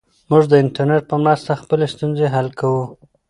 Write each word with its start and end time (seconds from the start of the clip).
موږ 0.29 0.43
د 0.47 0.53
انټرنیټ 0.63 1.03
په 1.11 1.15
مرسته 1.23 1.51
خپلې 1.61 1.85
ستونزې 1.93 2.27
حل 2.33 2.47
کوو. 2.59 2.83